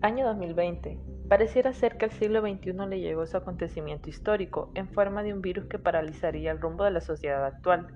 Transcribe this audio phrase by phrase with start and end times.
[0.00, 0.96] Año 2020.
[1.28, 5.42] Pareciera ser que al siglo XXI le llegó su acontecimiento histórico en forma de un
[5.42, 7.88] virus que paralizaría el rumbo de la sociedad actual,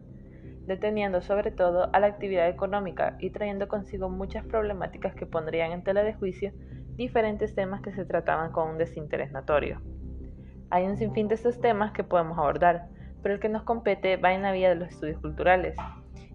[0.67, 5.85] deteniendo sobre todo a la actividad económica y trayendo consigo muchas problemáticas que pondrían en
[5.85, 6.53] tela de juicio
[6.97, 9.81] diferentes temas que se trataban con un desinterés notorio.
[10.71, 12.89] Hay un sinfín de estos temas que podemos abordar,
[13.23, 15.77] pero el que nos compete va en la vía de los estudios culturales.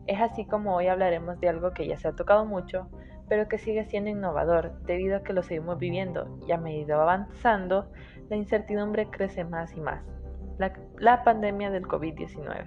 [0.06, 2.90] Es así como hoy hablaremos de algo que ya se ha tocado mucho,
[3.30, 7.04] pero que sigue siendo innovador debido a que lo seguimos viviendo y a medida va
[7.04, 7.92] avanzando,
[8.30, 10.04] la incertidumbre crece más y más.
[10.58, 12.66] La, la pandemia del COVID-19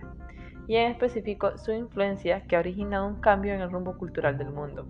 [0.68, 4.52] y en específico su influencia que ha originado un cambio en el rumbo cultural del
[4.52, 4.86] mundo.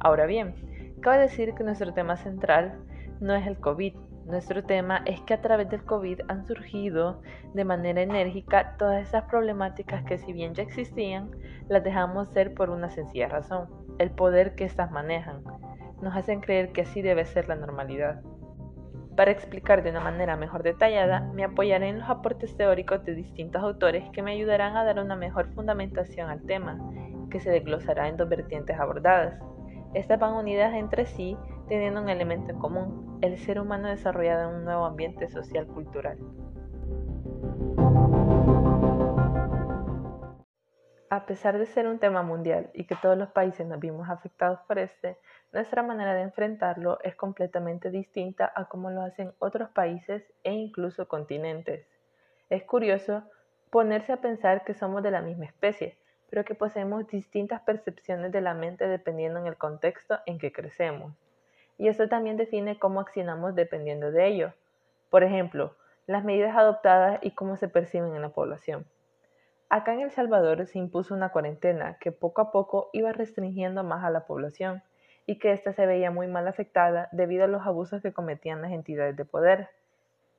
[0.00, 0.54] Ahora bien,
[1.02, 2.80] cabe decir que nuestro tema central
[3.20, 3.94] no es el COVID,
[4.30, 7.20] nuestro tema es que a través del COVID han surgido
[7.52, 11.30] de manera enérgica todas esas problemáticas que si bien ya existían,
[11.68, 13.68] las dejamos ser por una sencilla razón,
[14.00, 15.44] el poder que éstas manejan.
[16.00, 18.22] Nos hacen creer que así debe ser la normalidad.
[19.14, 23.62] Para explicar de una manera mejor detallada, me apoyaré en los aportes teóricos de distintos
[23.62, 26.78] autores que me ayudarán a dar una mejor fundamentación al tema,
[27.30, 29.38] que se desglosará en dos vertientes abordadas.
[29.92, 31.36] Estas van unidas entre sí
[31.68, 35.66] teniendo un elemento en común, el ser humano desarrollado en un nuevo ambiente social
[41.10, 44.60] A pesar de ser un tema mundial y que todos los países nos vimos afectados
[44.66, 45.18] por este,
[45.52, 51.08] nuestra manera de enfrentarlo es completamente distinta a como lo hacen otros países e incluso
[51.08, 51.86] continentes.
[52.48, 53.24] Es curioso
[53.70, 55.98] ponerse a pensar que somos de la misma especie,
[56.30, 61.12] pero que poseemos distintas percepciones de la mente dependiendo en el contexto en que crecemos
[61.80, 64.52] y eso también define cómo accionamos dependiendo de ello.
[65.08, 65.74] Por ejemplo,
[66.06, 68.84] las medidas adoptadas y cómo se perciben en la población.
[69.70, 74.04] Acá en El Salvador se impuso una cuarentena que poco a poco iba restringiendo más
[74.04, 74.82] a la población
[75.24, 78.72] y que ésta se veía muy mal afectada debido a los abusos que cometían las
[78.72, 79.70] entidades de poder.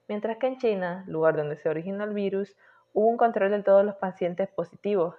[0.08, 2.56] Mientras que en China, lugar donde se originó el virus,
[2.94, 5.16] hubo un control de todos los pacientes positivos,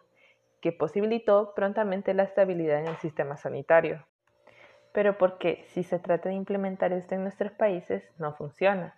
[0.61, 4.07] que posibilitó prontamente la estabilidad en el sistema sanitario
[4.93, 8.95] pero porque si se trata de implementar esto en nuestros países no funciona.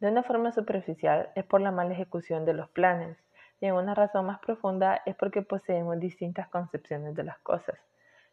[0.00, 3.16] De una forma superficial es por la mala ejecución de los planes
[3.60, 7.76] y en una razón más profunda es porque poseemos distintas concepciones de las cosas.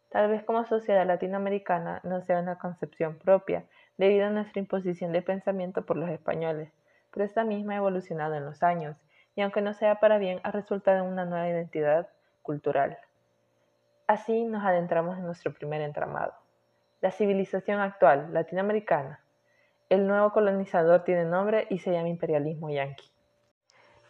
[0.10, 3.66] Tal vez como sociedad latinoamericana no sea una concepción propia
[3.98, 6.72] debido a nuestra imposición de pensamiento por los españoles,
[7.12, 8.96] pero esta misma ha evolucionado en los años
[9.36, 12.08] y aunque no sea para bien ha resultado en una nueva identidad
[12.42, 12.98] cultural.
[14.08, 16.34] Así nos adentramos en nuestro primer entramado.
[17.02, 19.20] La civilización actual latinoamericana.
[19.90, 23.15] El nuevo colonizador tiene nombre y se llama imperialismo yanqui.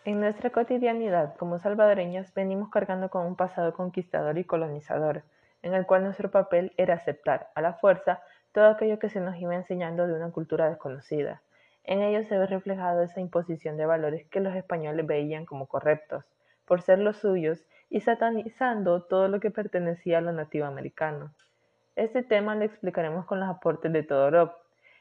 [0.06, 5.24] En nuestra cotidianidad como salvadoreños venimos cargando con un pasado conquistador y colonizador,
[5.64, 8.22] en el cual nuestro papel era aceptar a la fuerza
[8.52, 11.42] todo aquello que se nos iba enseñando de una cultura desconocida.
[11.84, 16.24] En ello se ve reflejado esa imposición de valores que los españoles veían como correctos,
[16.66, 21.34] por ser los suyos, y satanizando todo lo que pertenecía a lo nativo americano.
[21.96, 24.52] Este tema lo explicaremos con los aportes de Todorov,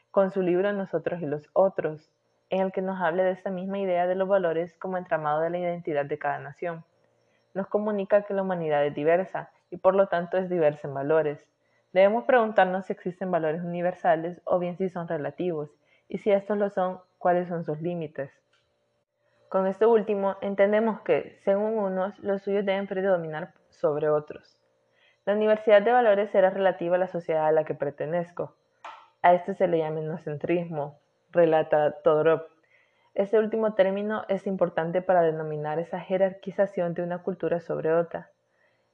[0.09, 2.11] con su libro Nosotros y los otros,
[2.49, 5.49] en el que nos habla de esta misma idea de los valores como entramado de
[5.49, 6.85] la identidad de cada nación.
[7.53, 11.47] Nos comunica que la humanidad es diversa y por lo tanto es diversa en valores.
[11.93, 15.71] Debemos preguntarnos si existen valores universales o bien si son relativos,
[16.07, 18.31] y si estos lo son, cuáles son sus límites.
[19.49, 24.59] Con esto último, entendemos que, según unos, los suyos deben predominar sobre otros.
[25.25, 28.55] La universidad de valores era relativa a la sociedad a la que pertenezco.
[29.21, 30.99] A este se le llama etnocentrismo,
[31.35, 32.47] relata Todorov.
[33.13, 38.31] Este último término es importante para denominar esa jerarquización de una cultura sobre otra.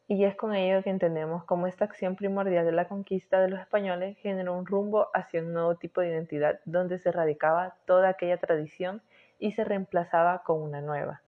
[0.07, 3.59] Y es con ello que entendemos cómo esta acción primordial de la conquista de los
[3.59, 8.37] españoles generó un rumbo hacia un nuevo tipo de identidad donde se radicaba toda aquella
[8.37, 9.01] tradición
[9.39, 11.21] y se reemplazaba con una nueva.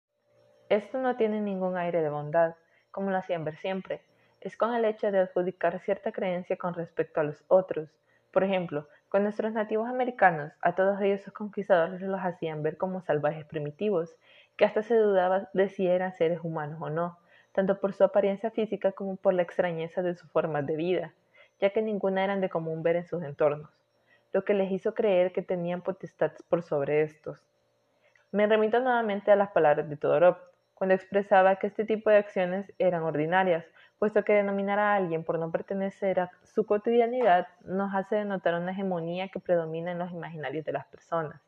[0.67, 2.55] Esto no tiene ningún aire de bondad,
[2.91, 4.01] como lo hacían ver siempre,
[4.41, 7.89] es con el hecho de adjudicar cierta creencia con respecto a los otros.
[8.31, 12.99] Por ejemplo, con nuestros nativos americanos, a todos ellos sus conquistadores los hacían ver como
[12.99, 14.15] salvajes primitivos,
[14.57, 17.19] que hasta se dudaba de si eran seres humanos o no,
[17.51, 21.13] tanto por su apariencia física como por la extrañeza de sus formas de vida,
[21.59, 23.69] ya que ninguna eran de común ver en sus entornos,
[24.31, 27.37] lo que les hizo creer que tenían potestad por sobre estos.
[28.31, 30.37] Me remito nuevamente a las palabras de Todorov,
[30.73, 33.63] cuando expresaba que este tipo de acciones eran ordinarias,
[34.03, 38.73] puesto que denominar a alguien por no pertenecer a su cotidianidad nos hace denotar una
[38.73, 41.39] hegemonía que predomina en los imaginarios de las personas.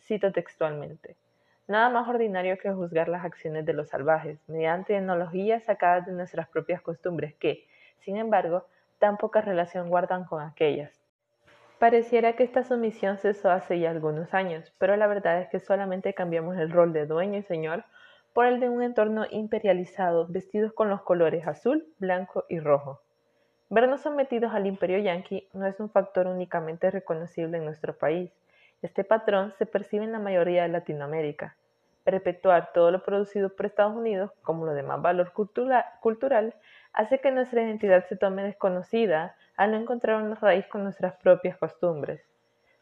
[0.00, 1.16] Cito textualmente.
[1.68, 6.48] Nada más ordinario que juzgar las acciones de los salvajes mediante enologías sacadas de nuestras
[6.48, 7.66] propias costumbres que,
[7.98, 8.66] sin embargo,
[8.98, 10.98] tan poca relación guardan con aquellas.
[11.78, 16.14] Pareciera que esta sumisión cesó hace ya algunos años, pero la verdad es que solamente
[16.14, 17.84] cambiamos el rol de dueño y señor
[18.32, 23.00] por el de un entorno imperializado vestidos con los colores azul, blanco y rojo.
[23.68, 28.30] Vernos sometidos al imperio yanqui no es un factor únicamente reconocible en nuestro país.
[28.82, 31.56] Este patrón se percibe en la mayoría de Latinoamérica.
[32.04, 36.54] Perpetuar todo lo producido por Estados Unidos como lo de más valor cultural
[36.92, 41.56] hace que nuestra identidad se tome desconocida al no encontrar una raíz con nuestras propias
[41.56, 42.22] costumbres.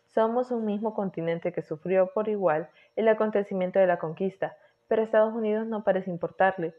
[0.06, 4.56] Somos un mismo continente que sufrió por igual el acontecimiento de la conquista,
[4.90, 6.74] pero a Estados Unidos no parece importarle.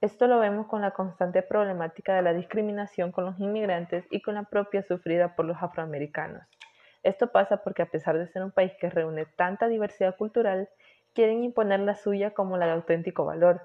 [0.00, 4.36] Esto lo vemos con la constante problemática de la discriminación con los inmigrantes y con
[4.36, 6.44] la propia sufrida por los afroamericanos.
[7.02, 10.68] Esto pasa porque a pesar de ser un país que reúne tanta diversidad cultural,
[11.12, 13.60] quieren imponer la suya como la de auténtico valor,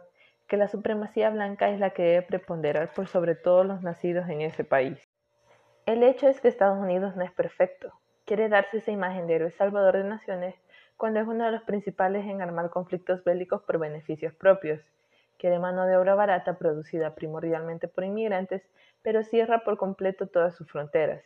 [0.47, 4.41] que la supremacía blanca es la que debe preponderar por sobre todos los nacidos en
[4.41, 4.97] ese país.
[5.85, 7.93] El hecho es que Estados Unidos no es perfecto.
[8.25, 10.55] Quiere darse esa imagen de héroe salvador de naciones
[11.01, 14.79] cuando es uno de los principales en armar conflictos bélicos por beneficios propios.
[15.39, 18.61] Quiere mano de obra barata producida primordialmente por inmigrantes,
[19.01, 21.23] pero cierra por completo todas sus fronteras.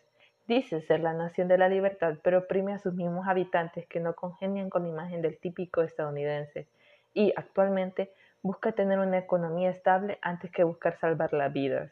[0.48, 4.16] Dice ser la nación de la libertad, pero oprime a sus mismos habitantes que no
[4.16, 6.69] congenian con la imagen del típico estadounidense.
[7.13, 11.92] Y, actualmente, busca tener una economía estable antes que buscar salvar las vidas.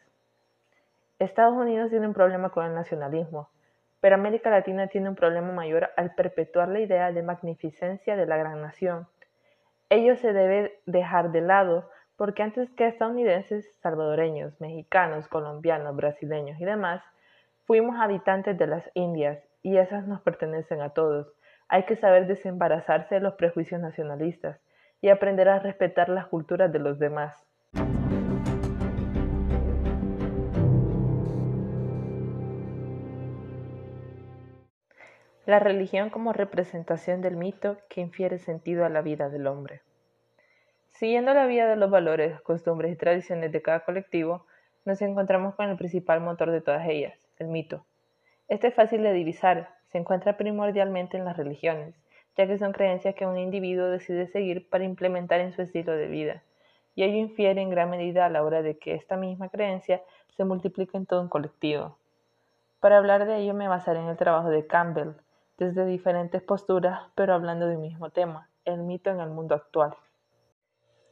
[1.20, 3.50] Estados Unidos tiene un problema con el nacionalismo,
[4.04, 8.36] pero América Latina tiene un problema mayor al perpetuar la idea de magnificencia de la
[8.36, 9.08] gran nación.
[9.88, 16.66] Ello se debe dejar de lado porque antes que estadounidenses, salvadoreños, mexicanos, colombianos, brasileños y
[16.66, 17.02] demás,
[17.64, 21.34] fuimos habitantes de las Indias y esas nos pertenecen a todos.
[21.70, 24.60] Hay que saber desembarazarse de los prejuicios nacionalistas
[25.00, 27.34] y aprender a respetar las culturas de los demás.
[35.46, 39.82] La religión como representación del mito que infiere sentido a la vida del hombre.
[40.92, 44.46] Siguiendo la vía de los valores, costumbres y tradiciones de cada colectivo,
[44.86, 47.86] nos encontramos con el principal motor de todas ellas, el mito.
[48.48, 51.94] Este es fácil de divisar, se encuentra primordialmente en las religiones,
[52.38, 56.08] ya que son creencias que un individuo decide seguir para implementar en su estilo de
[56.08, 56.42] vida,
[56.96, 60.02] y ello infiere en gran medida a la hora de que esta misma creencia
[60.38, 61.98] se multiplique en todo un colectivo.
[62.80, 65.16] Para hablar de ello me basaré en el trabajo de Campbell,
[65.58, 69.96] desde diferentes posturas, pero hablando del mismo tema, el mito en el mundo actual.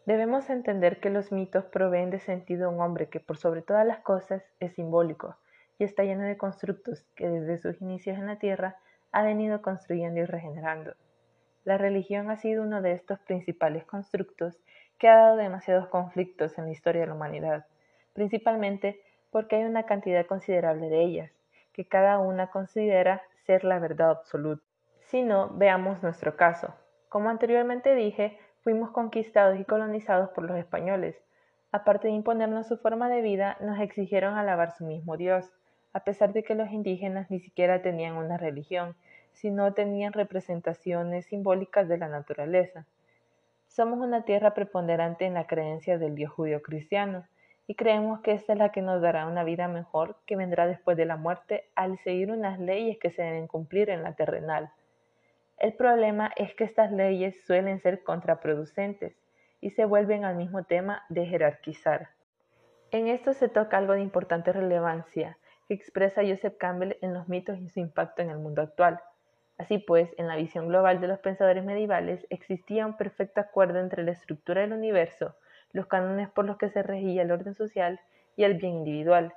[0.05, 3.85] Debemos entender que los mitos proveen de sentido a un hombre que por sobre todas
[3.85, 5.37] las cosas es simbólico
[5.77, 8.77] y está lleno de constructos que desde sus inicios en la Tierra
[9.11, 10.93] ha venido construyendo y regenerando.
[11.63, 14.59] La religión ha sido uno de estos principales constructos
[14.97, 17.65] que ha dado demasiados conflictos en la historia de la humanidad,
[18.13, 21.31] principalmente porque hay una cantidad considerable de ellas,
[21.73, 24.63] que cada una considera ser la verdad absoluta.
[25.01, 26.73] Si no, veamos nuestro caso.
[27.09, 31.21] Como anteriormente dije, fuimos conquistados y colonizados por los españoles.
[31.73, 35.51] Aparte de imponernos su forma de vida, nos exigieron alabar su mismo Dios,
[35.91, 38.95] a pesar de que los indígenas ni siquiera tenían una religión,
[39.33, 42.85] sino tenían representaciones simbólicas de la naturaleza.
[43.67, 47.25] Somos una tierra preponderante en la creencia del Dios judío cristiano,
[47.67, 50.97] y creemos que esta es la que nos dará una vida mejor que vendrá después
[50.97, 54.71] de la muerte al seguir unas leyes que se deben cumplir en la terrenal.
[55.57, 59.15] El problema es que estas leyes suelen ser contraproducentes
[59.61, 62.09] y se vuelven al mismo tema de jerarquizar.
[62.89, 67.59] En esto se toca algo de importante relevancia que expresa Joseph Campbell en los mitos
[67.59, 68.99] y su impacto en el mundo actual.
[69.57, 74.03] Así pues, en la visión global de los pensadores medievales existía un perfecto acuerdo entre
[74.03, 75.35] la estructura del universo,
[75.73, 77.99] los cánones por los que se regía el orden social
[78.35, 79.33] y el bien individual.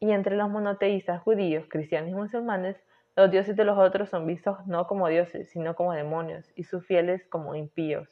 [0.00, 2.76] Y entre los monoteístas judíos, cristianos y musulmanes,
[3.14, 6.86] los dioses de los otros son vistos no como dioses, sino como demonios, y sus
[6.86, 8.08] fieles como impíos.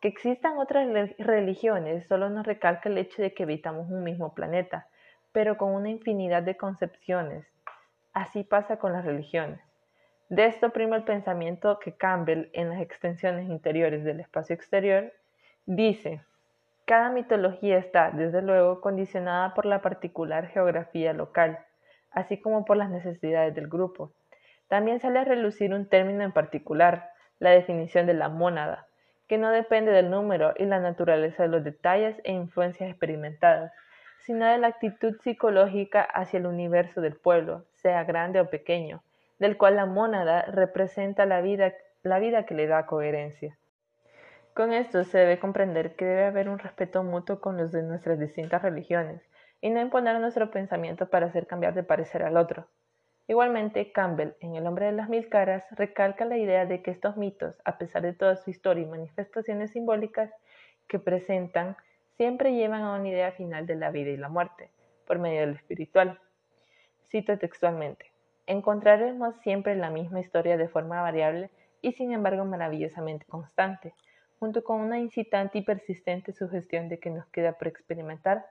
[0.00, 0.88] Que existan otras
[1.18, 4.86] religiones solo nos recalca el hecho de que habitamos un mismo planeta,
[5.32, 7.46] pero con una infinidad de concepciones.
[8.12, 9.60] Así pasa con las religiones.
[10.28, 15.12] De esto prima el pensamiento que Campbell, en las extensiones interiores del espacio exterior,
[15.66, 16.20] dice,
[16.88, 21.58] cada mitología está, desde luego, condicionada por la particular geografía local,
[22.10, 24.14] así como por las necesidades del grupo.
[24.68, 28.86] También sale a relucir un término en particular, la definición de la mónada,
[29.28, 33.70] que no depende del número y la naturaleza de los detalles e influencias experimentadas,
[34.20, 39.02] sino de la actitud psicológica hacia el universo del pueblo, sea grande o pequeño,
[39.38, 43.58] del cual la mónada representa la vida, la vida que le da coherencia.
[44.58, 48.18] Con esto se debe comprender que debe haber un respeto mutuo con los de nuestras
[48.18, 49.22] distintas religiones
[49.60, 52.66] y no imponer nuestro pensamiento para hacer cambiar de parecer al otro.
[53.28, 57.16] Igualmente, Campbell, en El hombre de las mil caras, recalca la idea de que estos
[57.16, 60.32] mitos, a pesar de toda su historia y manifestaciones simbólicas
[60.88, 61.76] que presentan,
[62.16, 64.72] siempre llevan a una idea final de la vida y la muerte,
[65.06, 66.18] por medio de lo espiritual.
[67.12, 68.10] Cito textualmente,
[68.48, 71.48] encontraremos siempre la misma historia de forma variable
[71.80, 73.94] y sin embargo maravillosamente constante,
[74.38, 78.46] junto con una incitante y persistente sugestión de que nos queda por experimentar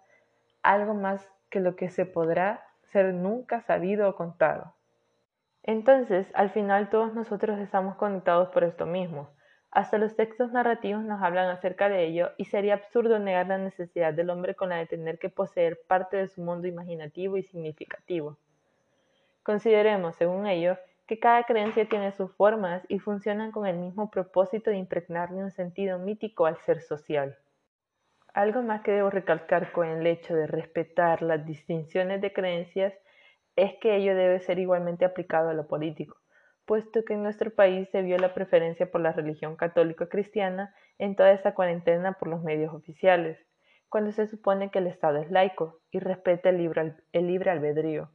[0.61, 4.73] algo más que lo que se podrá ser nunca sabido o contado.
[5.63, 9.29] Entonces, al final todos nosotros estamos conectados por esto mismo.
[9.69, 14.13] Hasta los textos narrativos nos hablan acerca de ello y sería absurdo negar la necesidad
[14.13, 18.37] del hombre con la de tener que poseer parte de su mundo imaginativo y significativo.
[19.43, 24.69] Consideremos, según ello, que cada creencia tiene sus formas y funcionan con el mismo propósito
[24.69, 27.37] de impregnarle un sentido mítico al ser social.
[28.33, 32.93] Algo más que debo recalcar con el hecho de respetar las distinciones de creencias
[33.55, 36.17] es que ello debe ser igualmente aplicado a lo político,
[36.65, 41.15] puesto que en nuestro país se vio la preferencia por la religión católica cristiana en
[41.15, 43.39] toda esa cuarentena por los medios oficiales,
[43.87, 48.11] cuando se supone que el Estado es laico y respeta el libre, el libre albedrío.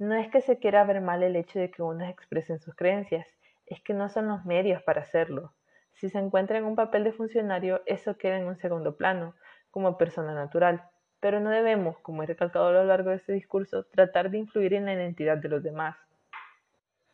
[0.00, 3.26] No es que se quiera ver mal el hecho de que unos expresen sus creencias,
[3.66, 5.52] es que no son los medios para hacerlo.
[5.92, 9.34] Si se encuentra en un papel de funcionario, eso queda en un segundo plano,
[9.70, 10.82] como persona natural,
[11.20, 14.72] pero no debemos, como he recalcado a lo largo de este discurso, tratar de influir
[14.72, 15.98] en la identidad de los demás.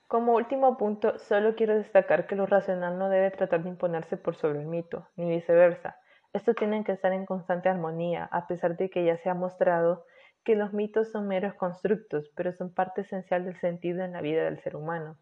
[0.07, 4.37] Como último punto, solo quiero destacar que lo racional no debe tratar de imponerse por
[4.37, 5.99] sobre el mito, ni viceversa.
[6.33, 10.07] Estos tienen que estar en constante armonía, a pesar de que ya se ha mostrado
[10.47, 14.45] que los mitos son meros constructos, pero son parte esencial del sentido en la vida
[14.45, 15.19] del ser humano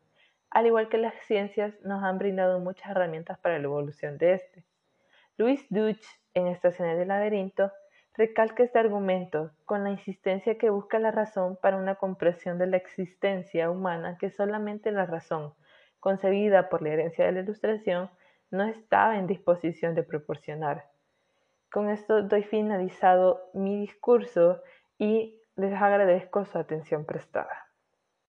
[0.54, 4.64] al igual que las ciencias, nos han brindado muchas herramientas para la evolución de este.
[5.36, 7.72] Louis Deutsch, en Estaciones del Laberinto,
[8.16, 12.76] recalca este argumento con la insistencia que busca la razón para una comprensión de la
[12.76, 15.54] existencia humana que solamente la razón,
[15.98, 18.08] concebida por la herencia de la Ilustración,
[18.52, 20.86] no estaba en disposición de proporcionar.
[21.72, 24.62] Con esto doy finalizado mi discurso
[24.98, 27.63] y les agradezco su atención prestada.